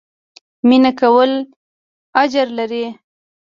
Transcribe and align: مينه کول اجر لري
مينه 0.67 0.91
کول 1.01 1.31
اجر 2.23 2.47
لري 2.57 2.85